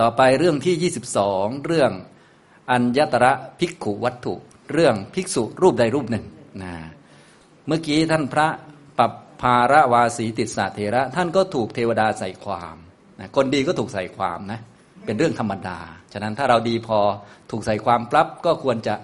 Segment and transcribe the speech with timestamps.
[0.00, 1.92] ต่อไปเรื่องที่ยี่สิบสองเรื่อง
[2.70, 4.34] อัญญตระภิกขุวัตถุ
[4.72, 6.24] เรื่องภิกษุรูปใดรูปหนึ่ง
[6.62, 6.74] นะ
[7.66, 8.48] เมื่อกี้ท่านพระ
[8.98, 12.76] ปัปภารวาสีติสาเทระ ท่านก็ถูกเทวดาใส่ความ
[13.20, 14.60] นะคนดีก็ถูกใส่ความนะ
[15.04, 15.78] เป็นเรื่องธรรมดา
[16.12, 16.98] ฉะนั้นถ้าเราดีพอ
[17.50, 18.94] ถูกใส่ความปรับก็ควรจะ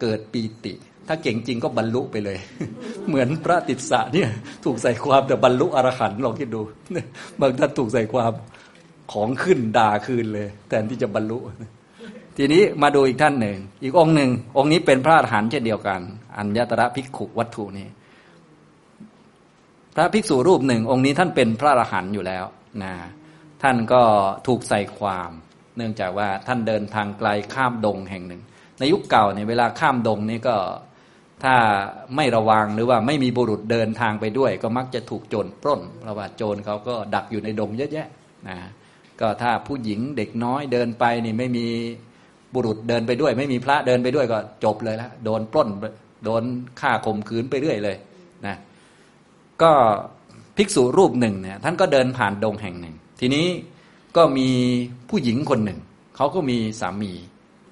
[0.00, 0.74] เกิดปีติ
[1.08, 2.38] ถ้าเก่งจริงก็บรรลุไปเลย
[3.08, 4.28] เหมือนพระติสสะเนี่ย
[4.64, 6.60] ถูกใส่ความแต่บรรลุอรหันต์ลองคิดดู
[7.40, 8.32] บางท่านถูกใส่ความ
[9.12, 11.38] ของขึ้นด่าคืนเลย แทนที่จะบรรลุ
[12.36, 16.00] ทีนี้มาดูอีกท่านหนึ่ง อีกองค์หนึ่ง องค์นี้เป็นพระอรหันต์เช่นเดียวกัน
[16.36, 17.88] อัญญตระภิกขุวัตถุนี้
[19.94, 22.44] พระภิกษุรูปหนึ่ง องค์นี้ท่านเป็นพระอรหันต์อยู่แล้ว
[22.82, 22.94] นะ
[23.62, 24.02] ท่านก็
[24.46, 25.30] ถูกใส่ความ
[25.76, 28.42] เนื่องจากว่าท่านเดินทางไกลข้ามดงแห่งหนึ่ง
[28.78, 30.56] ในยุคเก่าเนี่ยเวลาข้ามดงนี่ก็
[31.44, 31.54] ถ้า
[32.16, 38.08] ไม่ระวังหรือว่าไม่มีบุรุษเดินทางไปด้วย ก็มักจะถูกโจรปล้นเพราะว่าโจรเขาก็ดักอยู่ในดงเยอะแยะ
[38.48, 38.58] นะ
[39.22, 41.66] ก็ถ้าผู้หญิงเด็กน้อยเดินไปนี่ไม่มี
[42.54, 45.68] บุรุษเดินไปด้วย ไม่มีพระเดินไปด้วยก็จบเลยละโดนปล้น
[46.24, 46.42] โดน
[46.80, 47.96] ฆ่าข่มขืนไปเรื่อยเลย
[48.46, 48.56] นะ
[49.62, 49.70] ก็
[50.56, 53.46] ภิกษุรูปหนึ่งเนี่ยท่านก็เดินผ่านดงแห่งหนึ่ง ทีนี้
[54.16, 54.48] ก็มี
[55.10, 55.78] ผู้หญิงคนหนึ่ง
[56.16, 57.12] เขาก็มีสามี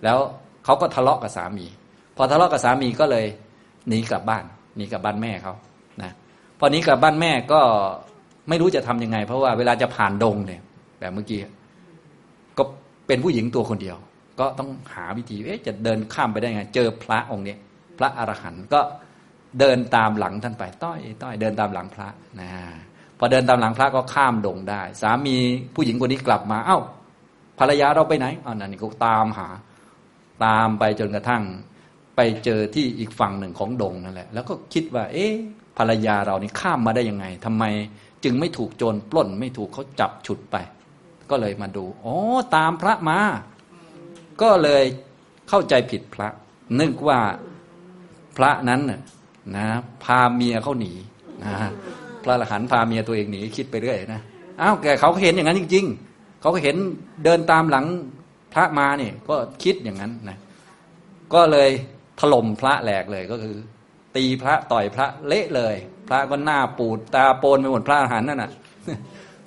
[0.04, 0.18] แล้ว
[0.64, 1.66] เขาก็ทะเลาะกับสามี
[2.16, 3.26] พอทะเลาะกับสามีก็เลย
[3.88, 4.44] หนีกลับบ้าน
[4.76, 5.54] หนีกลับบ้านแม่เขา
[6.02, 6.10] นะ
[6.58, 7.60] พอหนีกลับบ้านแม่ก็
[8.48, 10.62] ไม่รู้จะทํำยังไง เพราะว่าเวลาจะผ่านดงเนี่ย
[11.00, 11.40] แบบเมื่อกี้
[12.58, 12.62] ก็
[13.06, 13.96] เป็นผู้หญิงตัวคนเดียว
[14.40, 17.56] ก็ต้องหาวิธีเอ๊ะจะเดินข้ามไปได้ไง เจอพระองค์นี้
[17.98, 18.80] พระอรหันต์ก็
[19.60, 22.08] เดินตามหลังท่านไป ต้อยต้อยเดินตามหลังพระ
[22.40, 22.50] นะ
[23.18, 25.36] พอเดินตามหลังพระก็ข้ามดงได้ สามี
[25.74, 26.78] ผู้หญิงคนนี้กลับมา เอา้า
[27.58, 29.48] ภรรยาเราไปไหนอ๋อนั่นนี่ก็ตามหา
[30.44, 31.42] ตามไปจนกระทั่ง
[32.16, 35.34] ไปเจอที่อีกฝั่งหนึ่งของดงนั่นแหละ แล้วก็คิดว่า เอ๊ะ
[35.78, 37.64] ภรรยาเรานี่ข้ามมาได้ยังไงทำไม
[38.24, 40.56] จึงไม่ถูกโจรปล้นไม่ถูกเขาจับฉุดไป
[41.30, 42.14] ก็เลยมาดูอ๋อ
[42.56, 43.18] ตามพระมา
[44.42, 44.84] ก็เลย
[45.48, 46.28] เข้าใจผิดพระ
[46.80, 47.20] นึกว่า
[48.36, 49.66] พระนั้นนะ
[50.04, 50.92] พาเมียเขาหนี
[51.44, 51.52] นะ
[52.22, 54.20] พระอรหันต์พาเมียตัวเองหนีคิดไปเรื่อยนะ
[54.60, 56.76] อ้าวแกเขาเห็นอย่างนั้นจริง ๆ เขาก็เห็น
[57.24, 57.86] เดินตามหลัง
[58.54, 60.38] พระมาเนี่ยก็คิดอย่างนั้นนะ
[61.34, 61.70] ก็เลย
[62.20, 63.56] ถล่มพระแหลกเลยก็คือ
[64.16, 65.74] ตีพระต่อยพระเละเลย
[66.08, 68.50] พระก็หน้าปูดตาโปนไปหมดพระอรหันนั่นน่ะ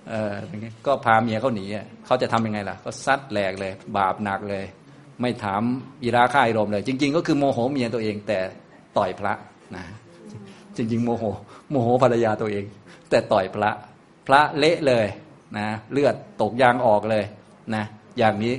[0.10, 0.34] เออ
[0.86, 1.66] ก็พาเมียเขาหนี
[2.06, 4.66] เขาจะทำยังไงล่ะ ก็ซัดแหลกเลย บาปหนักเลย
[5.22, 5.62] ไม่ถาม
[6.04, 8.40] อิราค่ายรมเลย จริง ๆ ก็คือโมโหเมียตัวเองแต่
[8.98, 9.34] ต่อยพระ
[9.76, 9.84] นะ
[10.78, 11.24] จริง ๆ โมโห
[11.70, 12.66] โมโหภรรยาตัวเอง
[13.10, 13.72] แต่ต่อยพระ
[14.28, 15.08] พระเละเลย
[15.58, 17.26] นะเลือดตกยางออกเลย
[17.76, 17.84] นะ
[18.18, 18.56] อย่างนี้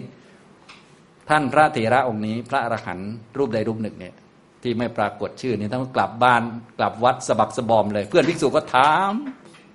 [1.29, 4.15] ท่านพระเถระองค์นี้ พระอรหันต์รูปใดรูปหนึ่งเนี่ย
[4.63, 6.43] ที่ไม่ปรากฏชื่อนี่ต้องกลับบ้าน
[6.79, 9.13] กลับวัดสะบักสะบอมเลย เพื่อนภิกษุก็ถาม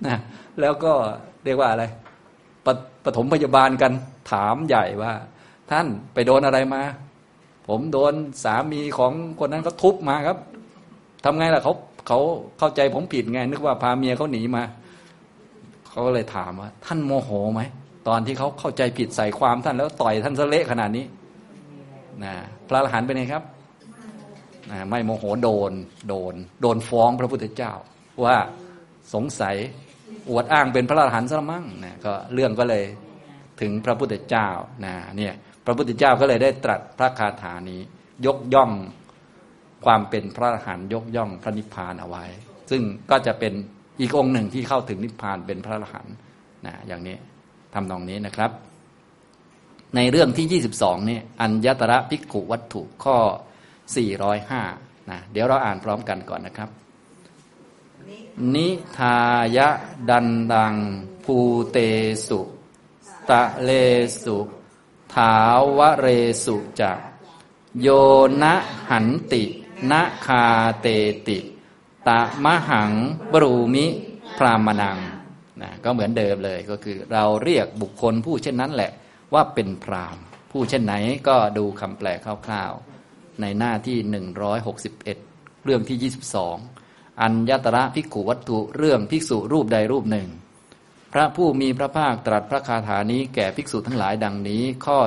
[0.07, 0.17] นะ
[0.61, 0.93] แล้วก็
[1.28, 1.83] เรียกว่าอะไร
[2.65, 2.67] ป
[3.05, 3.91] ปฐมพยาบาลกัน
[4.31, 5.13] ถามใหญ่ว่า
[5.71, 6.81] ท่านไปโดนอะไรมา
[7.67, 10.37] ผมโดนสามีของคนนั้นเขาทุบมาครับ
[11.23, 11.73] ทำไงล่ะเขา
[12.07, 12.19] เขา
[12.59, 14.63] เข้าใจผมผิดไง นึกว่าพาเมียเขาหนีมา
[15.89, 17.61] เขาก็เลยถามว่า ท่านโมโหไหม
[18.07, 21.05] ตอนที่เขาเข้าใจผิดใส่ความท่านแล้วต่อยท่านสะเละขนาดนี้
[22.23, 22.33] นะ
[22.67, 23.43] พระอรหันต์เป็นไงครับ
[24.71, 25.71] นะไม่โมโหโดน
[26.07, 27.73] โดน โดนฟ้องพระพุทธเจ้า
[28.23, 28.35] ว่า
[29.13, 29.55] สงสัย
[30.29, 32.83] อวดอ้างเป็นพระอรหันต์ซะมั่งนะก็เรื่องก็เลย
[33.61, 34.47] ถึงพระพุทธเจ้า
[34.85, 35.33] นะเนี่ย
[35.65, 37.79] พระพุทธเจ้าก็เลยได้ตรัสพระคาถานี้
[38.25, 38.71] ยกย่อง
[39.85, 42.25] ความเป็นพระอรหันต์ยกย่องพระนิพพานเอาไว้
[42.71, 42.81] ซึ่ง
[43.11, 43.53] ก็จะเป็น
[43.99, 46.13] อีกองค์หนึ่งที่เข้าถึงนิพพานเป็นพระอรหันต์
[46.65, 47.15] นะอย่างนี้
[47.73, 48.51] ทำนองนี้นะครับ
[49.95, 53.17] ในเรื่องที่ 22นี่อัญญตระภิกขุวัตถุข้อ
[54.33, 56.69] 405นะเดี๋ยวเราอ่านพร้อมกันก่อนนะครับ
[58.55, 59.17] นิทา
[59.57, 59.69] ยะ
[60.09, 60.75] ดันดัง
[61.23, 61.37] ภู
[61.71, 61.77] เต
[62.27, 62.41] สุ
[63.29, 63.71] ตะเล
[64.23, 64.37] สุ
[65.13, 65.35] ถา
[65.77, 66.07] วเร
[66.45, 66.91] สุจะ
[67.81, 67.87] โย
[68.43, 68.53] นะ
[68.89, 69.43] หันติ
[69.91, 70.45] นะคา
[70.81, 70.87] เต
[71.27, 71.39] ติ
[72.07, 72.91] ตะมะหัง
[73.31, 73.85] บรูมิ
[74.37, 74.97] พรามนัง
[75.61, 78.91] นะก็เหมือนเดิมเลยก็คือ เราเรียกบุคคลผู้เช่นนั้นแหละ
[79.33, 80.17] ว่าเป็นพราม
[80.51, 80.93] ผู้เช่นไหน
[81.27, 82.07] ก็ดูคำแปล
[82.45, 83.97] คร่าวๆ ในหน้าที่
[84.81, 86.78] 161 เรื่องที่ 22
[87.21, 90.29] อัญญตระภิกขุวัตถุเรื่องภิกษุรูปใดรูปหนึ่ง
[91.13, 94.97] พระผู้มีพระภาคตรัสพระคาถานี้แก่ภิกษุทั้งหลายดังนี้ข้อ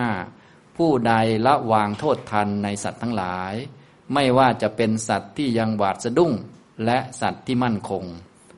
[0.00, 1.14] 405 ผู้ใด
[1.46, 3.54] ละวางโทษทันในสัตว์ทั้งหลาย
[4.14, 6.32] ไม่ว่าจะเป็นสัตว์ที่ยังหวาดสะดุ้ง
[6.84, 8.04] และสัตว์ที่มั่นคง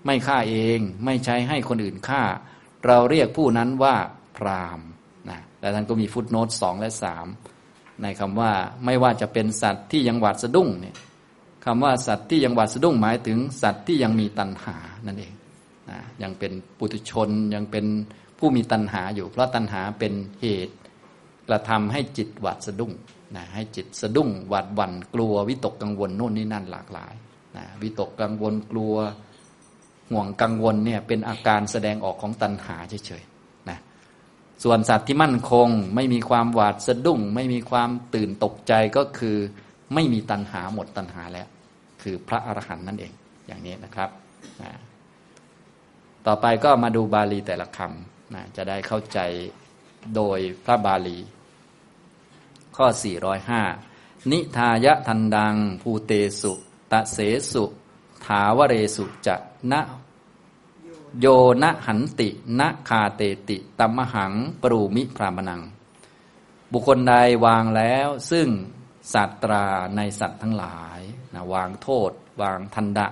[0.06, 2.22] ไม่ฆ่าเองไม่ใช้ให้คนอื่นฆ่า
[2.86, 3.96] เราเรียกผู้นั้นว่า
[4.36, 4.80] พราม
[5.28, 7.26] นะแต่ท่านก็มีฟุตโนตสองและสาม
[8.02, 8.52] ในคำว่า
[8.84, 10.96] ไม่ว่าจะเป็นสัตว์ที่ยังหวาดสะดุ้งเนี่ย
[11.68, 14.76] คำว่าสัตว์ที่ยังหวาดสะดุ้งหมายถึงสัตว์ที่ยังมีตัณหา
[15.06, 15.32] นั่นเอง
[15.90, 17.86] นะยังเป็นปุถุชนยังเป็น
[18.38, 20.74] ผู้มีตัณหาอยู่ เพราะตัณหาเป็นเหตุ
[21.48, 22.92] กระทำให้จิตหวาดสะดุ้ง
[23.36, 27.14] นะให้จิตสะดุ้งหวาดหวั่นกลัววิตกกังวลโน่นนี่นั่นหลากหลาย
[27.56, 28.94] นะวิตกกังวลกลัว
[30.10, 32.76] ห่วงกังวลเนี่ยเป็นอาการแสดงออกของตัณหา
[33.06, 33.78] เฉยๆนะ
[34.64, 39.36] ส่วนสัตว์ที่มั่นคง ไม่มีความหวาดสะดุ้ง ไม่มีความตื่นตกใจก็คือ
[39.94, 41.48] ไม่มีตัณหาหมดตัณหาแล้ว
[42.08, 43.12] คือพระอรหันต์นั่นเอง
[43.46, 44.10] อย่างนี้นะครับ
[44.62, 44.72] นะ
[46.26, 49.18] ต่อไปก็มาดูบาลีแต่ละคำนะจะได้เข้าใจ
[50.16, 51.18] โดยพระบาลี
[52.76, 52.86] ข้อ
[53.58, 56.52] 405 นิทายะทันดัง ภูเตสุ
[56.92, 57.18] ตะเส
[57.52, 57.64] สุ
[58.26, 59.36] ถาวเรสุจะ
[59.72, 59.80] นะ
[61.20, 61.26] โย
[61.62, 62.28] นะหันติ
[62.60, 64.32] นะคาเตติตัมหัง
[64.62, 65.62] ปรูมิพรามนัง
[66.72, 67.14] บุคคลใด
[67.44, 68.48] วางแล้วซึ่ง
[69.14, 69.66] สัตรา
[69.96, 71.00] ในสัตว์ทั้งหลาย
[71.36, 72.10] นะวางโทษ
[72.42, 73.06] วางทันดะ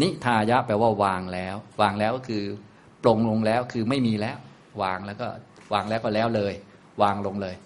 [0.00, 2.42] นิทายะแปลว่าวางแล้ว วางแล้วก็คือ
[3.02, 4.36] ปลงลงแล้วคือไม่มีแล้ว
[4.82, 5.26] วางแล้วก็
[5.72, 6.52] วางแล้วก็แล้วเลย
[7.02, 7.56] วางลงเลย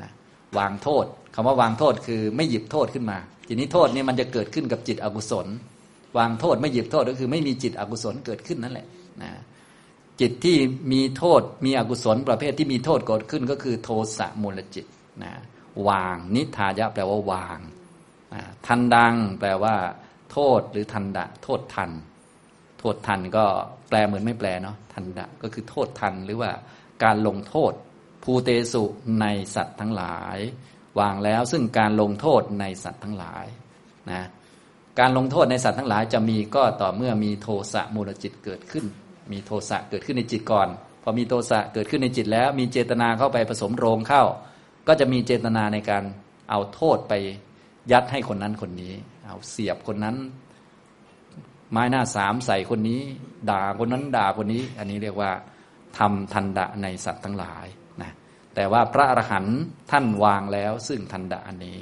[0.00, 0.10] นะ
[0.58, 1.04] วางโทษ
[1.34, 3.18] คำว่าวางโทษคือไม่หยิบโทษขึ้นมา
[3.48, 5.46] ทีนี้โทษนี่มันจะเกิดขึ้นกับจิตอกุศล
[6.18, 8.86] วางโทษไม่หยิบโทษก็คือไม่มีจิตอกุศลเกิดขึ้นนั่นแหละ
[9.22, 9.30] นะ
[10.20, 10.56] จิตที่
[10.92, 14.86] มีโทษมีอกุศลประเภทที่มีโทษเกิดขึ้นก็คือโทสะมูลจิต
[15.24, 15.32] นะ
[15.88, 17.58] วางนิทายะแปลว่าวาง
[18.66, 19.76] ทันดังแปลว่า
[20.32, 21.90] โทษหรือทันดะ โทษทัน
[22.78, 23.44] โทษทันก็
[23.88, 26.50] แปลเหมือนไม่แปลเนาะทันดะก็คือโทษทันหรือว่า
[27.04, 27.72] การลงโทษ
[28.24, 28.84] ภูเตสุ
[29.20, 30.38] ในสัตว์ทั้งหลาย
[31.00, 33.46] วางแล้วซึ่งการลงโทษในสัตว์ทั้งหลาย
[34.10, 34.22] นะ
[35.00, 38.84] การลงโทษในสัตว์ทั้งหลายจะมีก็ต่อเมื่อมีโทสะมูลจิตเกิดขึ้น
[39.32, 40.68] มีโทสะเกิดขึ้นในจิตก่อน
[41.02, 44.24] พอมีโทสะเกิดขึ้นในจิตแล้ว มีเจตนาเข้าไปผสมโรงเข้า
[44.88, 46.04] ก็จะมีเจตนาในการ
[46.50, 47.14] เอาโทษไป
[47.92, 48.92] ยัดให้คนนั้นคนนี้
[49.26, 50.16] เอาเสียบคนนั้น
[51.70, 53.00] ไม้หน้าสามใส่คนนี้
[53.50, 55.30] ด่าคนนั้นด่าคนนี้ อันนี้เรียกว่า
[55.98, 57.66] ทำทันดะในสัตว์ทั้งหลาย
[58.02, 58.12] นะ
[58.54, 59.58] แต่ว่าพระอรหันต์
[59.90, 61.78] ท่านวางแล้ว ซึ่งทันดะอันนี้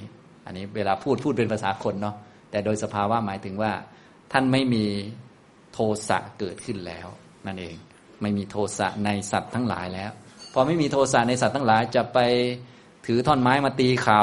[0.46, 2.16] อันนี้เวลาพูดพูดเป็นภาษาคนเนาะ
[2.50, 3.72] แต่โดยสภาวะหมายถึงว่า
[4.32, 4.84] ท่านไม่มี
[5.72, 5.78] โท
[6.08, 7.06] สะเกิดขึ้นแล้ว
[7.46, 7.76] นั่นเอง
[8.22, 10.10] ไม่มีโทสะในสัตว์ทั้งหลายแล้ว
[10.52, 12.18] พอไม่มีโทสะในสัตว์ทั้งหลายจะไป
[13.06, 14.22] ถือท่อนไม้มาตีเขา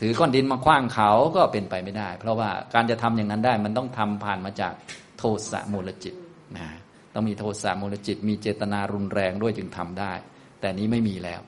[0.00, 4.72] ถือก้อนดินมาคว้างเขาก็เป็นไปไม่ได้ เพราะว่าการจะทำอย่างนั้นได้ มันต้องทำผ่านมาจาก
[5.18, 6.14] โทสะมูลจิต
[6.56, 6.66] นะ
[7.14, 10.12] ต้องมีโทสะมูลจิต มีเจตนารุนแรงด้วยจึงทำได้
[10.60, 11.40] แต่นี้ไม่มีแล้ว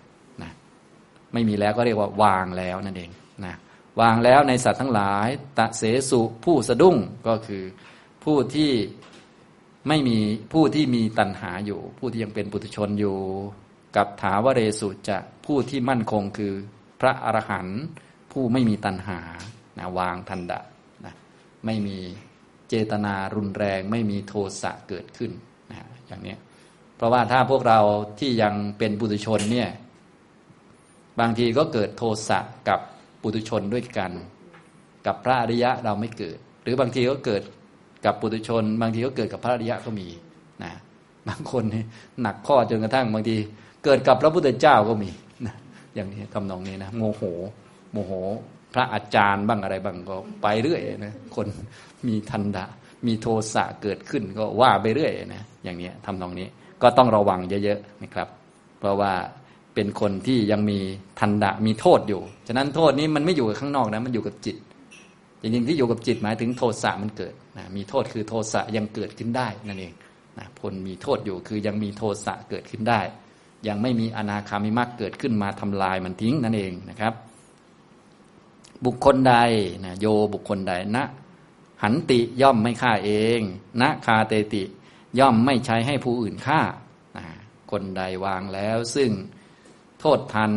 [0.42, 0.52] นะ
[1.32, 3.10] ไม่มีแล้วก็เรียกว่าวางแล้วนั่นเอง
[3.44, 3.54] นะ
[4.00, 5.28] วางแล้วในสัตว์ทั้งหลาย
[5.58, 6.96] ตะเสสุผู้สะดุ้ง
[7.28, 7.64] ก็คือ
[8.24, 8.72] ผู้ที่
[9.88, 10.18] ไม่มี
[10.52, 13.16] ผู้ที่มีตัณหาอยู่ ผู้ที่ยังเป็นปุถุชนอยู่
[13.96, 16.52] กับถาวเรสุจะผู้ที่มั่นคงคือ
[17.00, 17.82] พระอรหันต์
[18.32, 19.20] ผู้ไม่มีตัณหา
[19.78, 20.60] นะวางทันดะ
[21.04, 21.14] นะ
[21.66, 21.96] ไม่มี
[22.68, 25.30] เจตนารุนแรง ไม่มีโทสะเกิดขึ้น
[25.70, 25.76] นะ
[26.06, 26.34] อย่างนี้
[26.96, 27.78] เพราะว่าถ้าพวกเรา
[28.18, 29.68] ที่ยังเป็นปุถุชนเนี่ย
[31.20, 32.38] บางทีก็เกิดโทสะ
[32.68, 32.80] กับ
[33.22, 34.12] ปุถุชนด้วยกัน
[35.06, 37.42] กับพระอริยะเราไม่เกิด หรือบางทีก็เกิด
[38.04, 40.08] กับปุถุชน บางทีก็เกิดกับพระอริยะก็มี
[40.64, 40.72] นะ
[41.28, 41.84] บางคนนี่
[42.22, 43.36] หนักข้อจนกระทั่งบางที
[43.84, 45.10] เกิดกับพระพุทธเจ้าก็มี
[45.46, 45.54] นะ
[45.94, 47.22] อย่างนี้คำนองนี้นะโมโห
[47.98, 48.12] มโห
[48.74, 51.46] พระอาจารย์บ้างอะไรบ้างก็ไปเรื่อยนะคน
[52.06, 52.64] มีทันดะ
[53.06, 56.48] มีโทสะเกิดขึ้นก็ว่าไปเรื่อยนะอย่างนี้ทำนองนี้
[56.82, 58.28] ก็ต้องระวังเยอะๆนะครับ
[58.80, 59.12] เพราะว่า
[59.74, 60.78] เป็นคนที่ยังมี
[61.20, 64.56] ทันดะมีโทษอยู่ ฉะนั้นโทษนี้มันไม่อยู่กับข้างนอกนะมันอยู่กับจิต
[65.40, 69.92] จริงๆที่อยู่กับจิตหมายถึงโทสะมันเกิดนะมีโทษคือโทสะยังเกิดขึ้นได้นั่นเอง
[70.38, 73.00] นะคนมีโทษอยู่คือยังมีโทสะเกิดขึ้นได้
[73.68, 77.12] ยังไม่มีอนาคามิมักเกิดขึ้นมาทำลายมันทิ้งนั่นเองนะครับ
[78.84, 79.34] บุคคลใด
[79.84, 81.04] นะโยบุคคลใดนะ
[81.82, 83.40] หันติย่อมไม่ฆ่าเอง
[83.80, 84.62] นะคาเตติ
[85.18, 86.60] ย่อมไม่ใช้ให้ผู้อื่นฆ่า
[87.70, 89.10] คนใดวางแล้วซึ่ง
[90.00, 90.52] โทษทัน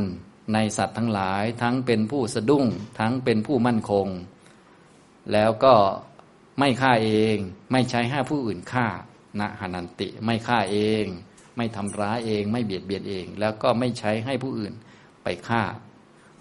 [0.54, 2.66] ในสัตว์ทั้งหลาย ทั้งเป็นผู้สะดุ้ง
[3.00, 4.08] ทั้งเป็นผู้มั่นคง
[5.34, 5.75] แล้วก็
[6.60, 7.38] ไม่ฆ่าเอง
[7.72, 8.88] ไม่ใช้ให้ผู้อื่นฆ่า
[9.40, 11.06] นะหันันติไม่ฆ่าเอง
[11.58, 14.74] ไม่ทำร้ายเอง ไม่เบียดเบียนเอง แล้วก็ไม่ใช้ให้ผู้อื่น
[15.24, 15.63] ไปฆ่า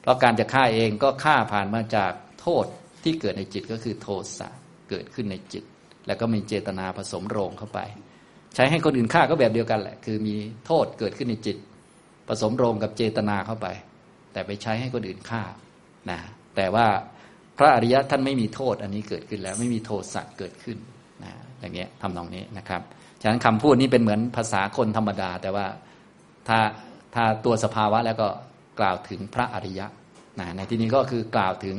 [0.02, 2.64] เพราะการจะฆ่าเองก็ฆ่าผ่านมาจากโทษ
[3.04, 4.48] ที่เกิดในจิตก็คือโทสะ
[4.90, 5.64] เกิดขึ้นในจิต
[6.06, 7.80] แล้วก็มีเจตนาผสมโรงเข้าไป
[8.54, 10.34] ใช้ให้คนอื่นฆ่าก็แบบเดียวกันแหละ คือมี
[10.66, 11.56] โทษเกิดขึ้นในจิต
[12.28, 13.66] ผสมโรงกับเจตนาเข้าไป
[14.32, 15.42] แต่ไปใช้ให้คนอื่นฆ่า
[16.10, 16.18] นะ
[16.56, 16.86] แต่ว่า
[17.58, 20.78] พระอริยะท่านไม่มีโทษอันนี้เกิดขึ้นแล้วไม่มีโทสะเกิดขึ้น
[21.22, 21.30] นะ
[21.60, 22.82] อย่างนี้ยทำนองนี้นะครับ
[23.20, 25.66] ฉะนั้นคำพูดนี้เป็นเหมือนภาษาคนธรรมดา แต่ว่า
[26.48, 26.58] ถ้า
[27.14, 28.28] ถ้าตัวสภาวะแล้วก็
[28.80, 29.86] กล่าวถึงพระอริยะ
[30.38, 31.76] นะในที่นี้ก็คือกล่าวถึง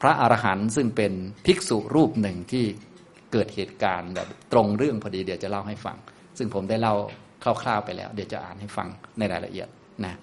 [0.00, 1.12] พระอรหันต์ซึ่งเป็น
[1.46, 2.64] ภิกษุรูปหนึ่งที่
[3.32, 5.96] เกิดเหตุการณ์แบบตรงเรื่องพอดีเดี๋ยวจะเล่าให้ฟัง
[6.38, 6.94] ซึ่งผมได้เล่า
[7.62, 9.68] คร่าวๆไปแล้ว เดี๋ยวจะอ่านให้ฟังในรายละเอียด
[10.04, 10.14] นะ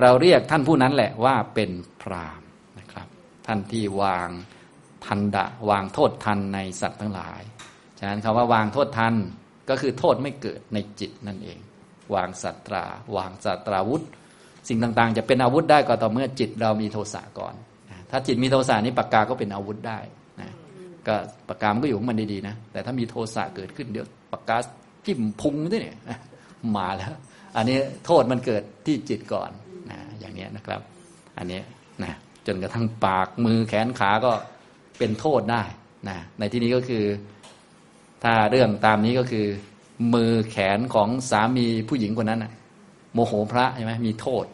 [0.00, 1.70] เราเรียกท่านผู้นั้นแหละว่าเป็น
[2.02, 2.42] พราม
[2.78, 3.08] นะครับ
[3.46, 4.28] ท่านที่วาง
[5.06, 7.42] ทันดะวางโทษทันในสัตว์ทั้งหลาย
[7.98, 9.14] ฉะนั้นคำว่าวางโทษทัน
[9.68, 11.58] ก็คือโทษไม่เกิดในจิตนั่นเอง
[12.14, 12.84] วางสัตรา
[13.16, 14.04] วางสัตราวุธ
[14.68, 17.54] สิ่งต่างๆ จะเป็นอาวุธได้ก็ต่อเมื่อจิตเรามีโทสะก่อน
[18.10, 19.98] ถ้าจิตมีโทสะนี่ปากกาก็เป็นอาวุธได้
[20.40, 20.50] นะ
[21.06, 21.14] ก็
[21.48, 24.56] ปากกามันก็อยู่ของมันดีๆนะแต่ถ้ามีโทสะเกิดขึ้นเดี๋ยวปากกา
[25.06, 25.96] จิ้มพุงด้วยเนี่ย
[26.76, 27.14] มาแล้ว
[27.56, 27.76] อันนี้
[28.06, 29.50] โทษมันเกิดที่จิตก่อน
[29.90, 30.80] นะอย่างนี้นะครับ
[31.38, 31.60] อันนี้
[32.02, 32.12] นะ
[32.46, 34.32] จนกระทั่งปากมือแขนขาก็
[34.98, 35.62] เป็นโทษได้
[36.08, 37.04] นะในที่นี้ก็คือ
[38.22, 39.46] ถ้าเรื่องตามนี้ก็คือ
[40.14, 42.52] มือแขนของสามีผู้หญิงคนนั้นนะ
[43.14, 44.44] โมโหพระใช่ไหมมีโทษ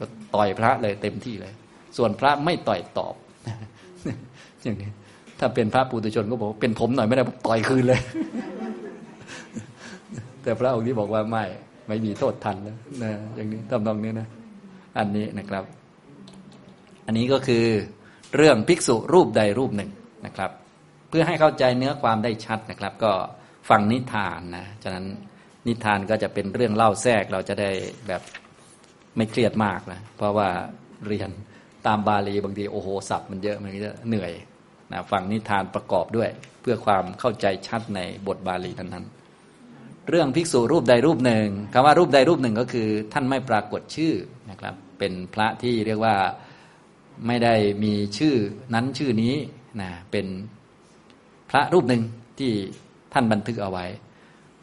[0.00, 0.04] ก็
[0.34, 1.52] ต่อยพระเลยเต็มที่เลย
[1.96, 3.14] ส่วนพระไม่ต่อยตอบ
[4.62, 4.90] อย่างนี้
[5.38, 8.00] ถ้าเป็นพระปุถุชนก็บอกเป็นผมหน่อยไม่ได้ต่อยคืนเลย
[10.42, 11.44] แต่พระองค์นี้บอกว่าไม่
[11.88, 14.28] ไม่มีโทษทันแล้วนะอย่างนี้ทำนองนี้นะ
[14.98, 15.64] อันนี้นะครับ
[17.06, 17.64] อันนี้ก็คือ
[18.36, 19.90] เรื่องภิกษุรูปใดรูปหนึ่ง
[20.26, 20.50] นะครับ
[21.08, 23.12] เพื่อให้เข้าใจเนื้อความได้ชัดนะครับ ก็
[23.68, 25.04] ฟังนิทานนะฉะนั้น
[25.66, 27.70] นิทานก็จะเป็นเรื่องเล่าแทรกเราจะได้
[28.08, 28.22] แบบ
[29.16, 30.48] ไม่เครียดมากนะเพราะว่า
[31.06, 31.30] เรียน
[31.86, 34.32] ตามบาลีบางทีโอ้โหศัพท์มันเยอะมันก็เหนื่อย
[34.92, 36.30] นะฟังนิทานประกอบด้วย
[36.60, 44.14] เพื่อความเข้าใจชัดในบทบาลีนั้นๆ เรื่องภิกษุรูปใดรูปหนึ่งคำว่ารูปใดรูปหนึ่งก็คือท่านไม่ปรากฏชื่อ
[44.50, 46.16] นะครับ เป็นพระที่เรียกว่า
[47.26, 47.54] ไม่ได้
[47.84, 48.34] มีชื่อ
[48.74, 49.34] นั้นชื่อนี้
[49.80, 50.26] นะเป็น
[51.50, 52.02] พระรูปหนึ่ง
[52.38, 52.52] ที่
[53.12, 53.86] ท่านบันทึกเอาไว้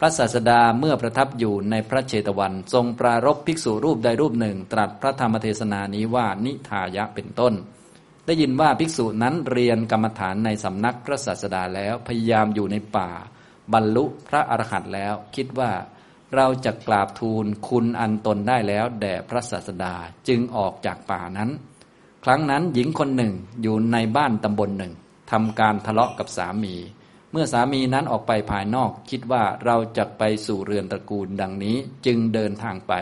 [0.03, 7.53] พระศาสดาเมื่อประทับอยู่ในพระเชตวัน ทรงปรารบภิกษุรูปใดรูปหนึ่ง ตรัสพระธรรมเทศนานี้ว่านิทายะเป็นต้น
[8.25, 13.09] ได้ยินว่าภิกษุนั้นเรียนกรรมฐานในสำนักพระศาสดาแล้วพยายามอยู่ในป่า
[13.73, 15.71] บรรลุพระอรหันต์แล้ว คิดว่า
[16.35, 19.93] เราจะกราบทูลคุณอันตนได้แล้ว แด่พระศาสดา
[20.27, 21.49] จึงออกจากป่านั้น
[22.23, 24.93] ครั้งนั้นหญิงคนหนึ่งอยู่ในบ้านตำบลหนึ่ง
[25.31, 26.75] ทำการทะเลาะกับสามี
[27.31, 32.93] เมื่อสามีนั้นออกไปภายนอก คิดว่าเราจะไปสู่เรือนตระกูลดังนี้จึงเดินทางไป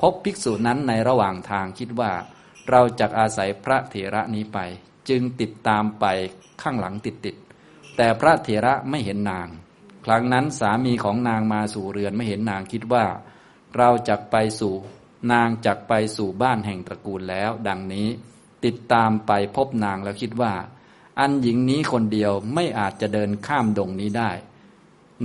[0.00, 2.12] พบภิกษุนั้นในระหว่างทางคิดว่า
[2.70, 4.58] เราจะอาศัยพระเถระนี้ไป
[5.08, 6.04] จึงติดตามไป
[6.62, 7.36] ข้างหลังติดติด
[7.96, 9.48] แต่พระเถระไม่เห็นนาง
[10.04, 13.04] ครั้งนั้นสามีของนางมาสู่เรือนไม่เห็นนางคิดว่า
[13.76, 14.74] เราจะไปสู่
[15.32, 18.08] นางจะไปสู่บ้านแห่งตระกูลแล้ว ดังนี้
[18.64, 20.52] ติดตามไปพบนางแล้วคิดว่า
[21.18, 24.30] อันหญิงนี้คนเดียวไม่อาจจะเดินข้ามดงนี้ได้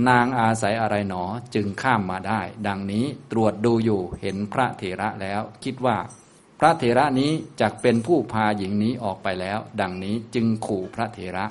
[0.08, 5.96] นางอาศัยอะไรหนอจึงข้ามมาได้ ดังนี้ตรวจดูอยู่เห็นพระเถระแล้ว คิดว่า
[6.58, 7.30] พระเถระนี้
[7.60, 11.46] จะเป็นผู้พาหญิงนี้ออกไปแล้ว ดังนี้จึงขู่พระเถระ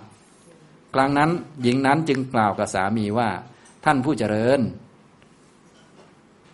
[0.93, 1.31] กลางนั้น
[1.61, 3.29] หญิงนั้นจึงกล่าวกับสามีว่า
[3.85, 4.59] ท่านผู้เจริญ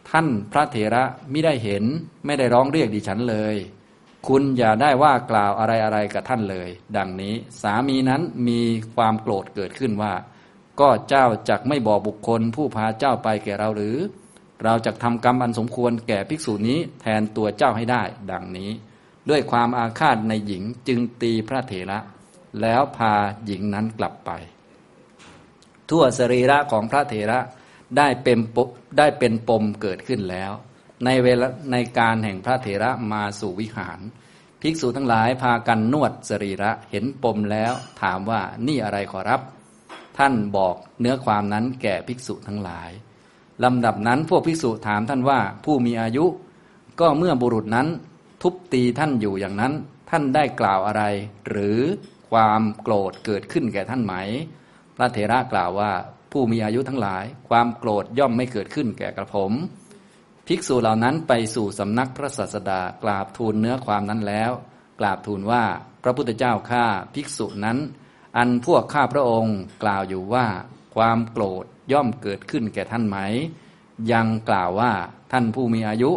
[0.09, 1.83] ท่านพระเถระไม่ได้เห็น
[2.25, 3.55] ไม่ได้ร้องเรียกดิฉันเลย
[4.27, 8.61] คุณอย่าได้ว่ากล่าวอะไรอะไรกับท่านเลย ดังนี้สามีนั้นมี
[8.95, 10.13] ความโกรธเกิดขึ้นว่า
[10.79, 13.97] ก็เจ้าจักไม่บอกบุคคล ผู้พาเจ้าไปแก่เราหรือ
[14.63, 18.69] เราจะทำกรรมอันสมควรแก่ภิกษุนี้แทนตัวเจ้าให้ได้ ดังนี้
[19.29, 21.99] ด้วยความอาฆาตในหญิงจึงตีพระเถระ
[22.61, 23.13] แล้วพา
[23.45, 24.31] หญิงนั้นกลับไป
[25.89, 27.39] ทั่วสรีระของพระเถระ
[27.97, 28.39] ได้เป็น
[28.97, 30.51] ได้เป็นปมเกิดขึ้นแล้ว
[31.05, 33.99] ในเวลาในการแห่งพระเถระมาสู่วิหาร
[34.61, 39.41] ภิกษุทั้งหลายพากันนวดสรีระเห็นปมแล้วถามว่านี่อะไรขอรับ
[40.17, 42.89] ท่านบอกเนื้อความนั้นแก่ภิกษุทั้งหลาย
[43.63, 46.25] ลำดับนั้นพวกภิกษุถามท่านว่าผู้มีอายุ
[46.99, 47.87] ก็เมื่อบุรุษนั้น
[48.41, 49.73] ทุบตีท่านอยู่อย่างนั้น
[50.09, 51.03] ท่านได้กล่าวอะไร
[51.49, 51.79] หรือ
[52.31, 54.13] ความโกรธเกิดขึ้นแก่ท่านไหม
[54.95, 55.91] พระเถระกล่าวว่า
[56.31, 59.51] ผู้มีอายุทั้งหลาย ความโกรธย่อมไม่เกิดขึ้นแก่กระผม
[60.47, 64.51] ภิกษุเหล่านั้นไปสู่สำนักพระศาสดากราบทูลเนื้อความนั้นแล้ว
[64.99, 65.63] กราบทูลว่า
[66.03, 67.77] พระพุทธเจ้าข้าภิกษุนั้น
[68.37, 70.45] อันพวกข้าพระองค์กล่าวอยู่ว่า
[70.95, 73.17] ความโกรธย่อมเกิดขึ้นแก่ท่านไหม
[74.11, 74.91] ยังกล่าวว่า
[75.31, 76.11] ท่านผู้มีอายุ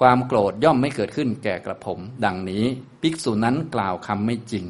[0.00, 2.64] ความโกรธย่อมไม่เกิดขึ้นแก่กระผม ดังนี้
[3.02, 4.66] ภิกษุนั้นกล่าวคำไม่จริง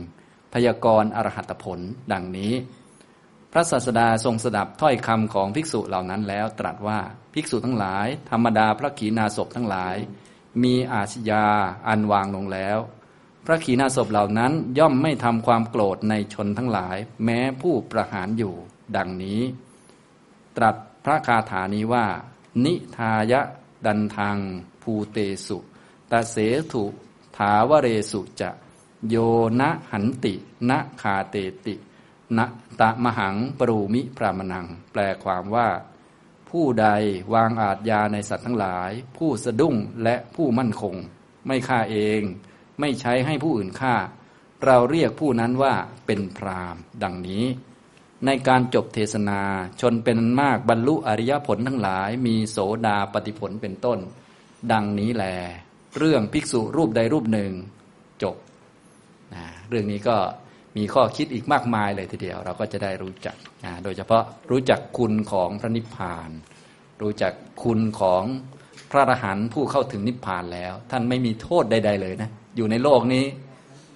[0.53, 1.81] พยากรณ์อรหัตผล
[2.13, 2.53] ดังนี้
[3.53, 7.01] พระศาสดาทรงสดับถ้อยคำของภิกษุเหล่านั้นแล้ว ตรัสว่า
[7.35, 9.97] ภิกษุทั้งหลาย ธรรมดาพระขีณาสพทั้งหลาย
[10.63, 11.47] มีอาชญา
[11.89, 12.79] อันวางลงแล้ว
[13.47, 18.55] พระขีณาสพเหล่านั้นย่อมไม่ทำความโกรธในชนทั้งหลาย แม้ผู้ประหารอยู่
[18.97, 19.41] ดังนี้
[20.57, 22.07] ตรัสพระคาถานี้ว่า
[22.65, 23.41] นิทายะ
[23.87, 24.37] ดันทาง
[24.83, 25.59] ภูเตสุ
[26.11, 26.37] ตาเส
[26.73, 26.85] ถุ
[27.37, 28.51] ถาวเรสุจะ
[29.09, 29.17] โย
[29.61, 30.35] นะหันติ
[30.69, 31.75] นะคาเตติ
[32.39, 32.47] นะ
[32.81, 35.69] ตะมหังปรูมิพรามนัง แปลความว่า
[36.51, 36.89] ผู้ใด
[37.35, 40.95] วางอาทยาในสัตว์ทั้งหลาย ผู้สะดุ้งและผู้มั่นคง
[41.47, 42.21] ไม่ฆ่าเอง
[42.81, 43.95] ไม่ใช้ให้ผู้อื่นฆ่า
[44.65, 45.75] เราเรียกผู้นั้นว่า
[46.07, 47.45] เป็นพรามดังนี้
[48.27, 49.41] ในการจบเทศนา
[49.81, 53.99] ชนเป็นมากบรรลุอริยผลทั้งหลาย มีโสดาปฏิผลเป็นต้น
[54.73, 55.25] ดังนี้แล
[55.99, 57.53] เรื่องภิกษุรูปใดรูปหนึ่ง
[58.23, 58.37] จบ
[59.35, 60.17] นะเรื่องนี้ก็
[60.77, 66.31] มีข้อคิดอีกมากมายเลยทีเดียว เราก็จะได้รู้จักนะโดยเฉพาะรู้จักคุณของพระนิพพาน
[67.03, 68.25] รู้จักคุณของ
[68.91, 73.25] พระอรหันต์ผู้เข้าถึงนิพพานแล้ว ท่านไม่มีโทษใด ๆ เลยนะอยู่ในโลกนี้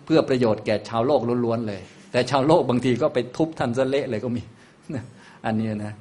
[0.04, 4.42] เพื่อประโยชน์แก่ชาวโลกล้วนๆเลย แต่ชาวโลกบางทีก็ไปทุบท่านซะเละเลยก็มี
[5.46, 5.94] อันนี้นะ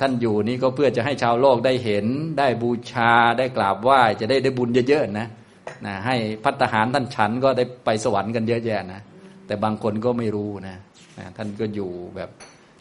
[0.00, 2.06] ท่านอยู่นี่ก็เพื่อจะให้ชาวโลกได้เห็น
[2.38, 5.28] ได้บูชาได้กราบไหว้จะได้ได้บุญเยอะๆนะ
[5.86, 9.00] นะให้พัฒหารท่านฉันก็ได้ไปสวรรค์กันเยอะแยะนะ
[9.52, 10.76] แต่บางคนก็ไม่รู้นะ
[11.18, 12.30] นะท่านก็อยู่แบบ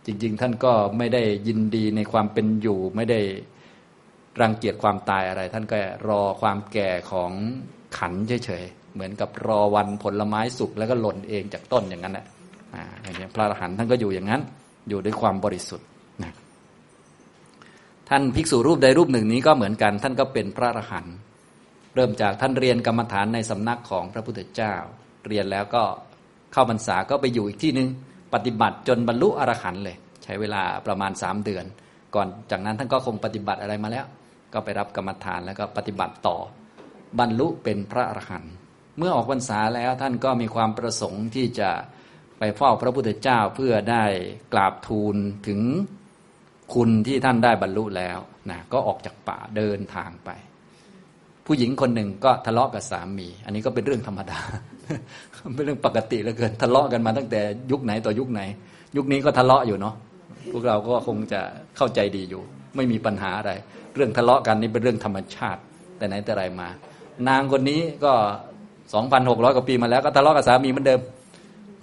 [0.06, 3.20] จริง ๆ ท่านก็ไม่ได้ยินดีในความเป็นอยู่ ไม่ได้
[4.42, 5.78] รังเกียจความตายอะไร ท่านก็
[6.10, 7.32] รอความแก่ของ
[7.98, 12.26] ขันเฉยๆเหมือนกับรอวันผลไม้สุกแล้วก็หล่นเองจากต้นอย่างนั้นแหละ
[13.04, 14.42] อย่างนี้พระอรหันต์ท่านก็อยู่อย่างนั้น
[14.90, 15.88] อยู่ด้วยความบริสุทธิ์
[16.24, 16.34] นะ
[18.10, 21.16] ท่านภิกษุรูปใดรูปหนึ่งนี้ก็เหมือนกัน ท่านก็เป็นพระอรหันต์
[21.96, 24.74] เริ่มจากท่านเรียนกรรมฐานในสำนักของพระพุทธเจ้า
[25.28, 25.84] เรียนแล้วก็
[26.52, 27.88] เข้าพรรษาก็ไปอยู่อีกที่หนึ่ง
[28.34, 31.66] ปฏิบัติจนบรรลุอรหันต์เลย ใช้เวลาประมาณสามเดือน
[32.16, 34.06] ก่อนจากนั้นท่านก็คงปฏิบัติอะไรมาแล้ว
[34.54, 36.38] ก็ไปรับกรรมฐานแล้วก็ปฏิบัติต่อ
[37.20, 38.54] บรรลุเป็นพระอรหันต์
[38.98, 41.70] เมื่อออกพรรษาแล้วท่านก็มีความประสงค์ที่จะ
[42.40, 44.04] ไปเฝ้าพระพุทธเจ้าเพื่อได้
[44.54, 45.16] กราบทูล
[45.48, 45.60] ถึง
[46.74, 48.18] คุณที่ท่านได้บรรลุแล้ว
[48.50, 50.30] นะก็ออกจากป่าเดินทางไป
[51.46, 54.40] ผู้หญิงคนหนึ่งก็ทะเลาะกับสามี อันนี้ก็เป็นเรื่องธรรมดา
[55.56, 57.40] เป็นเรื่องปกติเหลือเกินทะเลาะกันมาตั้งแต่
[57.72, 58.42] ยุคไหนต่อยุคไหน
[58.98, 59.96] ยุคนี้ก็ทะเลาะอยู่เนาะ
[60.52, 61.42] พวกเราก็คงจะ
[61.78, 62.42] เข้าใจดีอยู่
[62.76, 63.52] ไม่มีปัญหาอะไร
[63.96, 65.62] เรื่องทะเลาะกันนี่เป็นเรื่องธรรมชาติ
[65.98, 66.70] แต่ไหนแต่ไรมา
[67.28, 68.14] นางคนนี้ก็
[68.94, 71.02] สองพันหกร้อยกว่าปีมาแล้วก็ทะเลาะกับสามีเหมือนเดิม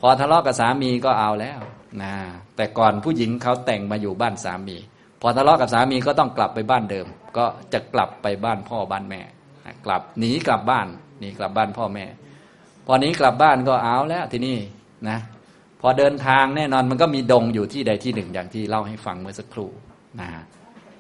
[0.01, 1.61] พอทะเลาะกับสามีก็เอาแล้ว
[2.03, 2.13] นะ
[2.57, 4.77] แต่ก่อนผู้หญิงเขาแต่งมาอยู่บ้านสามี
[5.23, 7.07] พอทะเลาะกับสามีก็ต้องกลับไปบ้านเดิม
[7.37, 9.21] ก็จะกลับไปบ้านพ่อบ้านแม่
[9.87, 10.87] กลับหนีกลับบ้าน
[11.19, 12.05] หนีกลับบ้านพ่อแม่
[12.91, 14.57] พอนี้กลับบ้านก็เอาแล้วทีนี้
[15.09, 15.19] นะ
[15.81, 19.71] พอเดินทางแน่นอนมันก็มีดงอยู่ที่ใดที่หนึ่งอย่างที่เล่าให้ฟังเมื่อสักครู่
[20.21, 20.29] นะ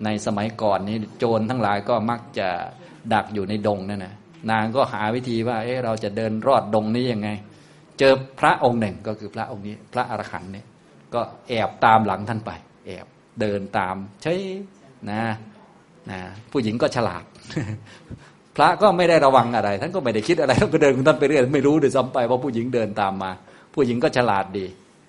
[0.04, 2.48] ในสมัยก่อนนี้โจรทั้งหลายก็มักจะ
[3.14, 4.14] ดักอยู่ในดงนั่นนะ
[4.50, 7.28] นางก็หาวิธีว่า เอ๊ะเราจะเดินรอดดงนี้ยังไง
[7.98, 10.64] เจอพระองค์หนึ่งก็คือพระองค์นี้ พระอรหันต์นี่
[11.14, 12.50] ก็แอบตามหลังท่านไป
[12.86, 13.06] แอบ
[13.40, 14.34] เดินตามใช่
[15.10, 15.22] นะ
[16.10, 16.18] นะ
[16.50, 17.24] ผู้หญิงก็ฉลาด
[18.58, 23.30] พระก็ไม่ได้ระวังอะไร ท่านก็ไม่ได้คิดอะไรท่านก็เดินของท่านไปเรื่อยไม่รู้ด้วยซ้ำไปว่าผู้หญิงเดินตามมา
[23.74, 24.66] ผู้หญิงก็ฉลาดดี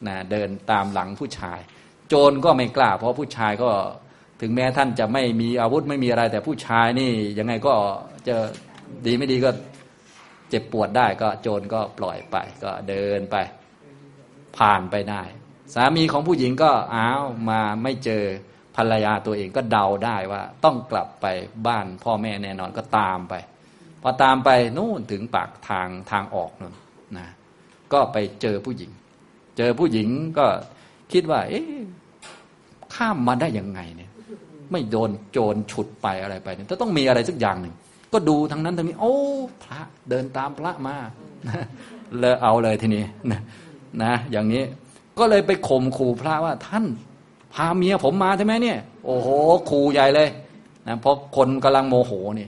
[0.08, 1.60] นะเดินตามหลังผู้ชาย
[2.08, 3.70] โจรก็ไม่กล้า เพราะผู้ชายก็
[4.42, 7.74] ถึงแม้ท่านจะไม่มีอาวุธไม่มีอะไร แต่ผู้ชายนี่ยังไงก็
[8.28, 8.36] จะ
[9.06, 9.50] ดีไม่ดีก็
[10.50, 13.36] เจ็บปวดได้ก็โจรก็ปล่อยไป ก็เดินไป
[14.58, 15.22] ผ่านไปได้
[15.74, 18.26] สามีของผู้หญิงก็อ้าวมาไม่เจอ
[18.80, 21.26] ภรรยาตัวเองก็เดาได้ว่า ต้องกลับไป
[21.68, 23.34] บ้านพ่อแม่แน่นอนก็ตามไป
[24.04, 26.74] พอตามไปนู่นถึงปากทางทางออกนู่น
[27.18, 27.28] นะ
[27.94, 28.92] ก็ไปเจอผู้หญิง
[29.58, 30.46] เจอผู้หญิงก็
[31.12, 31.66] คิดว่า เอ๊ะ
[32.96, 34.12] ข้ามมาได้ยังไงเนี่ย
[34.72, 37.74] ไม่โดนโจรฉุดไปอะไรไปเนี่ยต้องมีอะไรสักอย่างหนึ่ง
[38.14, 39.16] ก็ดูทางนั้นทางนี้ โอ้
[39.64, 40.96] พระเดินตามพระมา
[42.20, 43.42] เลยเอาเลยทีนี้นะ
[44.04, 44.64] นะอย่างนี้
[45.20, 46.86] ก็เลยไปข่มขู่พระว่าท่าน
[47.54, 49.28] พาเมียผมมาใช่ไหมเนี่ย โอ้โห
[49.70, 50.30] ขู่ใหญ่เลย
[50.88, 52.48] นะเพราะคนกำลังโมโหนี่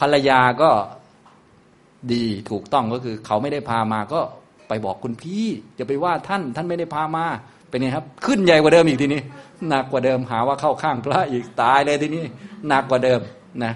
[0.00, 0.70] ภรรยาก็
[2.12, 4.20] ดีถูกต้องก็คือ เขาไม่ได้พามาก็
[4.68, 5.46] ไปบอกคุณพี่
[5.78, 7.24] จะไปว่าท่าน ท่านไม่ได้พามา
[7.68, 9.20] เป็นไงครับ ขึ้นใหญ่กว่าเดิมอีกทีนี้
[9.68, 12.24] หนักกว่าเดิมหาว่าเข้าข้างพระอีกตายเลยทีนี้
[12.68, 13.20] หนักกว่าเดิม
[13.64, 13.72] นะ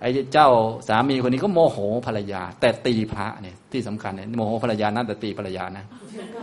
[0.00, 0.48] ไอ้เจ้า
[0.88, 5.84] สามีคนนี้ก็โมโหภรรยา แต่ตีพระเนี่ยที่สำคัญเนี่ยโมโหภรรยานั่นแต่ตีภรรยานะ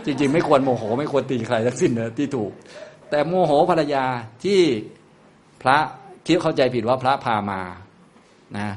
[0.06, 2.52] จริงๆ ไม่ควรโมโห ไม่ควรตีใครทั้งสิ้นนะที่ถูก
[3.10, 4.04] แต่โมโหภรรยา
[4.44, 4.60] ที่
[5.62, 5.78] พระ
[6.26, 7.60] คิดเข้าใจผิดว่าพระพามา
[8.58, 8.68] นะ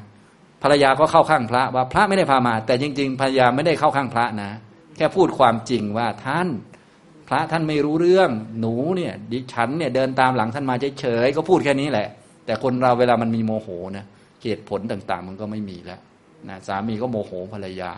[0.64, 4.52] ภรรยาก็เข้าข้างพระว่าพระไม่ได้พามา แต่จริง ๆภรรยาไม่ได้เข้าข้างพระนะ
[4.96, 6.48] แค่พูดความจริงว่าท่าน
[7.28, 12.08] พระท่านไม่รู้เรื่องหนูเนี่ยดิฉันเนี่ยเดินตามหลังท่านมาเฉยๆก็พูดแค่นี้แหละ
[12.46, 13.68] แต่คนเราเวลามันมีโมโห
[13.98, 14.06] นะ
[14.44, 16.02] เหตุผลต่างๆ มันก็ไม่มีแล้ว
[16.50, 17.92] นะสามีก็โมโหภรรยา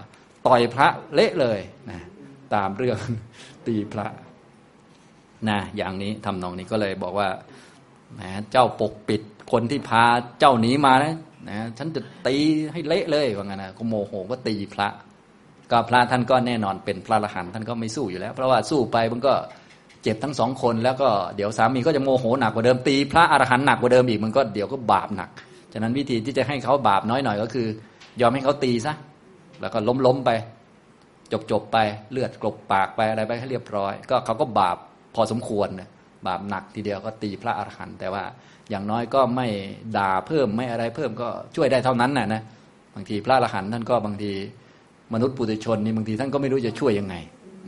[0.48, 2.00] ต่อยพระเละเลยนะ
[2.54, 2.98] ตามเรื่อง
[3.68, 4.08] ตีพระ
[5.50, 7.30] นะอย่างนี้ทำนองนี้ก็เลยบอกว่า
[8.22, 10.04] นะเจ้าปกปิดคนที่พา
[10.40, 11.16] เจ้าหนีมานะ
[11.50, 12.36] นะฉันจะตี
[12.72, 14.88] ให้เละเลยว่างั้นนะก็โมโหก็ตีพระ
[15.72, 19.34] ก็พระท่านก็แน่นอนเป็นพระอรหันต์ท่านก็ไม่สู้อยู่แล้ว เพราะว่าสู้ไปมันก็
[20.04, 25.30] เจ็บทั้งสองคนแล้วก็เดี๋ยวสามีก็จะโมโหหนักกว่าเดิมตี พระอรหันต์หนักกว่าเดิมอีกมันก็เดี๋ยวก็บาปหนัก
[25.74, 27.68] ฉะนั้นวิธีที่จะให้เขาบาปน้อยหน่อยก็คือ
[28.22, 28.94] ยอมให้เขาตีซะ
[29.62, 30.30] แล้วก็ล้มล้มไป
[31.32, 31.78] จบจบไป
[32.12, 34.78] เลือดกลบปากไปอะไรไปให้เรียบร้อย ก็เขาก็บาป
[35.16, 35.90] พอสมควรนะ
[36.28, 38.24] บาปหนักทีเดียวก็ตีพระอรหันต์แต่ว่า
[38.70, 39.48] อย่างน้อยก็ไม่
[39.98, 42.42] ด่าเพิ่มไม่อะไรเพิ่มก็ช่วยได้เท่านั้นนะนะ
[42.96, 44.32] บางทีพระอรหันต์ท่านก็บางที
[45.14, 47.16] มนุษย์ปุถุชนนี่บางทีท่านก็ไม่รู้จะช่วยยังไง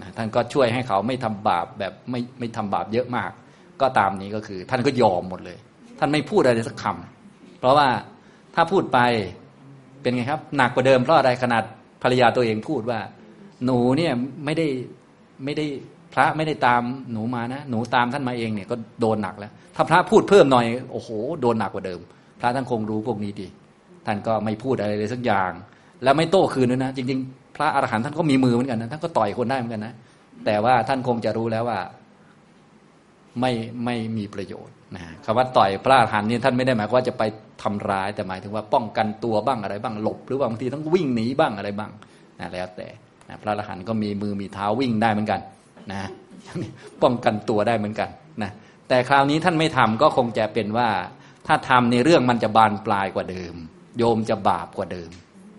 [0.01, 3.31] นะท่านก็ช่วยให้เขาไม่ทำบาปแบบไม่ไม่ทำบาปเยอะมาก
[3.81, 5.57] ก็ตามนี้ก็คือ ท่านก็ยอมหมดเลย
[5.99, 7.87] ท่านไม่พูดอะไรสักคำเพราะว่า
[8.55, 8.99] ถ้าพูดไป
[10.01, 11.63] เป็นไงครับ หนักกว่าเดิมเพราะอะไรขนาด
[12.03, 12.99] ภรรยาตัวเองพูดว่า
[13.65, 14.13] หนูเนี่ย
[14.45, 14.67] ไม่ได้
[15.43, 15.65] ไม่ได้
[16.15, 21.09] พระไม่ได้ตามหนูมานะ หนูตามท่านมาเองเนี่ยก็โดนหนักแล้ว ถ้าพระพูดเพิ่มหน่อยโอ้โห
[21.41, 21.99] โดนหนักกว่าเดิม
[22.39, 23.47] พระท่านคงรู้พวกนี้ดี
[24.05, 25.51] ท่านก็ไม่พูดอะไรเลยสักอย่าง
[26.03, 29.93] แล้วไม่โต้คืนด้วยนะ จริง ๆ พระอรหันต์ท่านก็มีมือเหมือนกันนะท่านก็ต่อยคนได้เหมือนกันนะ
[30.45, 31.79] แต่ว่าท่านคงจะรู้แล้วว่า
[33.39, 33.51] ไม่
[33.85, 37.23] ไม่มีประโยชน์นะคำว่าต่อยพระอรหันต์นี่ท่านไม่ได้หมายว่าจะไป
[37.63, 41.91] ทำร้ายแต่หมายถึงว่าป้องกันตัวบ้างอะไรบ้างหลบ หรือว่าบางทีต้องวิ่งหนีบ้างอะไรบ้าง
[42.39, 42.87] นะแล้วแต่
[43.29, 45.39] นะพระอรหันต์ก็มีมือมีเท้าวิ่งได้เหมือนกัน
[45.93, 46.03] นะ
[47.03, 48.09] ป้องกันตัวได้เหมือนกัน
[48.41, 48.51] นะ
[48.89, 50.89] แต่คราวนี้ท่านไม่ทำก็คงจะเป็นว่า
[51.47, 53.55] ถ้าทำในเรื่องมันจะบานปลายกว่าเดิม
[53.97, 55.11] โยมจะบาปกว่าเดิม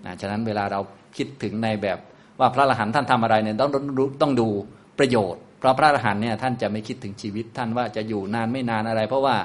[0.06, 0.80] นะฉะนั้นเวลาเรา
[1.16, 1.98] คิดถึงในแบบ
[2.40, 4.48] ว่าพระอรหันต์ท่านทำอะไรเนี่ยต้องรู้ต้องดู
[4.98, 9.36] ประโยชน์ เพราะพระอรหันต์เนี่ยท่านจะไม่คิดถึงชีวิตท่านว่าจะอยู่นานไม่นานอะไร เพราะว่า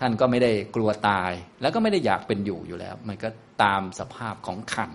[0.00, 3.28] ท่านก็ไม่ได้กลัวตาย แล้วก็ไม่ได้อยากเป็นอยู่อยู่แล้ว มันก็
[3.62, 4.92] ตามสภาพของขัน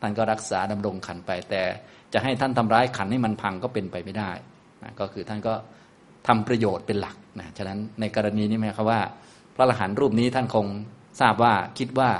[0.00, 1.62] ท่านก็รักษาดำรงขันไปแต่
[2.12, 4.30] จะให้ท่านทำร้ายขันให้มันพังก็เป็นไปไม่ได้
[4.82, 5.54] นะก็คือท่านก็
[6.26, 9.00] ทำประโยชน์เป็นหลักนะฉะนั้นในกรณีนี้หมายความว่า
[9.54, 10.66] พระอรหันต์รูปนี้ท่านคง
[11.20, 12.10] ทราบว่าคิดว่า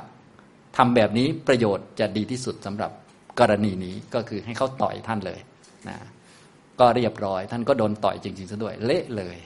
[0.76, 2.90] ทำแบบนี้ประโยชน์จะดีที่สุดสำหรับ
[3.40, 5.40] กรณีนี้ก็คือให้เขาต่อยท่านเลย
[5.88, 5.96] นะ
[6.80, 9.36] ก็เรียบร้อย ท่านก็โดนต่อยจริงๆซะด้วย เละเลย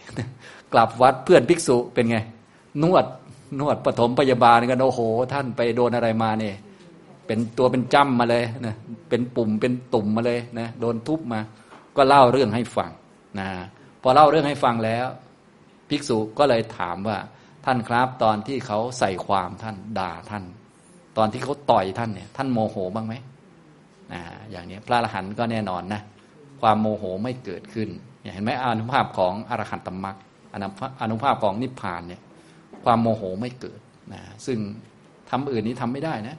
[0.73, 2.19] กลับวัดเพื่อนภิกษุเป็นไง
[2.83, 3.05] นวด
[3.61, 5.01] นวดปฐมพยาบาลกันโอ้โห
[5.33, 6.55] ท่านไปโดนอะไรมาเนี่ย
[7.27, 8.75] เป็นตัวเป็นจ้ำมาเลยนะ
[9.09, 11.41] เป็นปุ่มเป็นตุ่มมาเลยนะโดนทุบมา
[11.97, 12.91] ก็เล่าเรื่องให้ฟัง
[13.39, 13.49] นะ
[14.03, 15.07] พอเล่าเรื่องให้ฟังแล้ว
[15.89, 17.19] ภิกษุก็เลยถามว่า
[17.65, 20.45] ท่านครับตอนที่เขาใส่ความท่านด่าท่าน
[21.19, 23.15] ตอนที่เขาต่อยท่านเนี่ย ท่านโมโหบ้างไหม
[24.13, 26.01] นะอย่างนี้พระอรหันต์ก็แน่นอนนะ
[26.61, 27.89] ความโมโหไม่เกิดขึ้น
[28.35, 30.17] เห็นไหมอนุภาพของอรหันตมรรค
[31.03, 32.21] อนุภาพของนิพพานเนี่ย
[32.85, 33.81] ความโมโหไม่เกิด
[34.13, 34.59] นะซึ่ง
[35.31, 36.37] ทำอื่นนี้ทำไม่ได้นะ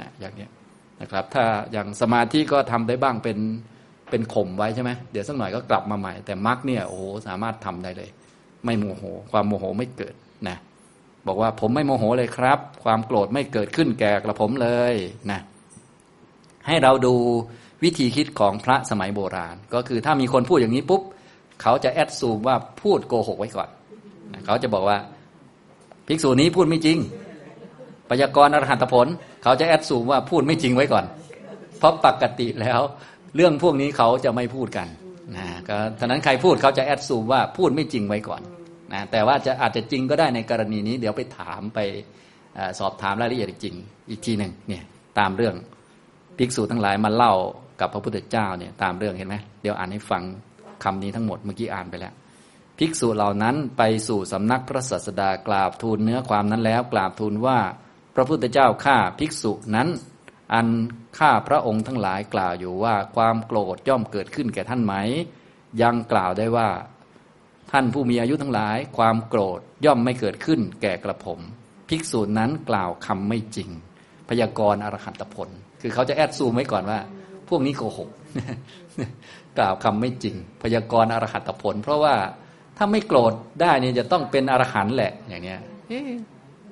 [0.04, 0.46] ะอย่างนี้
[1.00, 3.38] นะครับ ถ้าอย่างสมาธิก็ทำได้บ้างเป็น
[4.10, 8.10] เป็นข่มไว้ใช่ไหมเดี๋ยวสักหน่อยก็กลับมาใหม่ แต่มรรคเนี่ยโอ้โหสามารถทำได้เลย
[8.64, 10.14] ไม่โมโห ความโมโหไม่เกิด
[10.48, 10.56] นะ
[11.26, 14.94] บอกว่าผมไม่โมโหเลยครับ ความโกรธไม่เกิดขึ้นแก่กระผมเลย
[15.30, 15.40] นะ
[16.66, 17.14] ให้เราดู
[17.84, 21.02] วิธีคิดของพระสมัยโบราณ ก็คือถ้ามีคนพูดอย่างนี้ปุ๊บ
[21.62, 23.68] เขาจะแอดซูมว่าพูดโกหกไว้ก่อน
[24.46, 24.98] เขาจะบอกว่า
[26.06, 26.98] ภิกษุนี้พูดไม่จริง
[28.10, 29.06] พยากรณ์อรหัตผล
[29.42, 31.04] เขาจะแอดซูมว่าพูดไม่จริงไว้ก่อน
[31.78, 32.80] เพราะปกติแล้ว
[33.36, 34.88] เรื่องพวกนี้เขาจะไม่พูดกัน
[35.36, 38.42] นะก็ฉะนั้นใครพูดเขาจะแอดซูมว่าพูดไม่จริงไว้ก่อน
[38.92, 41.78] นะแต่ว่าจะอาจจะจริงก็ได้ในกรณีนี้ เดี๋ยวไปถามไป
[42.78, 43.74] สอบถามรายละเอียดจริง
[44.10, 44.82] อีกทีหนึ่งเนี่ย
[45.18, 45.54] ตามเรื่อง
[46.38, 47.34] ภิกษุทั้งหลายมาเล่า
[47.80, 50.22] กับพระพุทธเจ้าเนี่ยตามเรื่องเห็นไหมเดี๋ยวอ่านให้ฟัง
[50.84, 52.12] คำนี้ทั้งหมดเมื่อกี้อ่านไปแล้ว
[52.78, 57.58] ภิกษุเหล่านั้นไปสู่สำนักพระศาสดากราบทูลเนื้อความนั้นแล้วกราบทูลว่า
[58.18, 59.88] ระพุทธเจ้าข้าภิกษุนั้น
[60.54, 60.68] อัน
[61.18, 64.94] ข้าพระองค์ทั้งหลายกล่าวอยู่ว่าความโกรธย่อมเกิดขึ้นแก่ท่านไหม
[65.82, 66.68] ยังกล่าวได้ว่า
[67.72, 71.38] ท่านผู้มีอายุทั้งหลาย ความโกรธย่อมไม่เกิดขึ้นแก่กระผม
[71.88, 73.70] ภิกษุนั้นกล่าวคำไม่จริง
[74.28, 75.48] พยากรณ์อรหันตผล
[75.80, 76.98] คือเขาจะแอดซูมไว้ก่อนว่า
[77.48, 78.08] พวกนี้โกหก
[79.58, 82.14] กล่าวคำไม่จริง พยากรณ์อรหัตผล เพราะว่า
[82.76, 85.60] ถ้าไม่โกรธได้เนี่ยจะต้องเป็นอรหันต์แหละ อย่างเนี้ย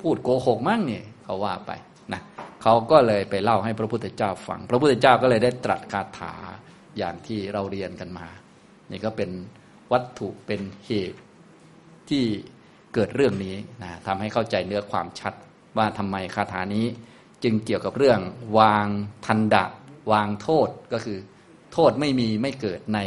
[0.00, 1.72] พูดโกหกมั่งเนี่ย เขาว่าไป
[2.12, 2.20] นะ
[2.62, 6.34] เขาก็เลยไปเล่าให้พระพุทธเจ้าฟัง พระพุทธเจ้าก็เลยได้ตรัสคาถา
[6.98, 8.26] อย่างที่เราเรียนกันมา
[8.90, 9.30] นี่ก็เป็น
[9.92, 11.20] วัตถุเป็นเหตุ
[12.10, 12.24] ที่
[12.94, 15.34] เกิดเรื่องนี้นะทำให้เข้าใจเนื้อความชัด
[15.78, 16.86] ว่าทำไมคาถานี้
[17.44, 18.20] จึงเกี่ยวกับเรื่อง
[18.58, 18.86] วาง
[19.26, 19.64] ทันดะ
[20.12, 21.18] วางโทษก็คือ
[21.72, 23.00] โทษไม่มีไม่เกิดใน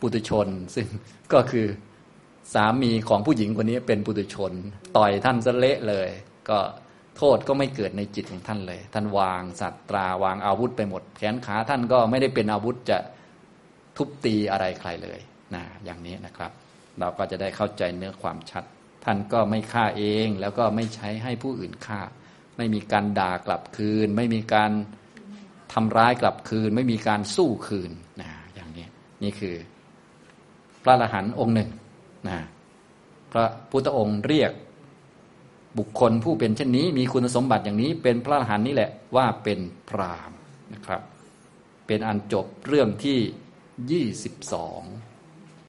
[0.00, 0.86] ปุถุชน ซึ่ง
[1.32, 1.66] ก็คือ
[2.54, 4.52] สามีของผู้หญิงคนนี้เป็นปุถุชน
[4.96, 6.08] ต่อยท่านซะเละเลย
[6.50, 6.58] ก็
[7.16, 12.98] โทษก็ไม่เกิดในจิตของท่านเลย ท่านวางสัตราวางอาวุธไปหมด แขนขาท่านก็ไม่ได้เป็นอาวุธจะ
[13.96, 15.20] ทุบตีอะไรใครเลย
[15.54, 16.50] นะอย่างนี้นะครับ
[16.98, 18.64] เราก็จะได้เข้าใจเนื้อความชัด
[19.04, 22.00] ท่านก็ไม่ฆ่าเองแล้วก็ไม่ใช้ให้ผู้อื่นฆ่า
[22.56, 24.72] ไม่มีการด่ากลับคืน ไม่มีการ
[25.72, 28.86] ทำร้ายกลับคืน ไม่มีการสู้คืนนะอย่างนี้
[29.22, 29.54] นี่คือ
[30.82, 31.70] พระอรหันต์องค์หนึ่ง
[32.28, 32.38] นะ
[33.32, 34.52] พระพุทธองค์เรียก
[35.78, 39.58] บุคคลผู้เป็นเช่นนี้ มีคุณสมบัติอย่างนี้ เป็นพระอรหันต์นี่แหละว่าเป็น
[39.88, 40.32] พราม
[40.74, 41.00] นะครับ
[41.86, 43.18] เป็นอันจบเรื่องที่
[43.90, 44.82] ยี่สิบสอง